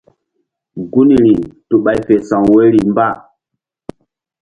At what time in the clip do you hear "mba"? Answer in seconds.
2.91-3.07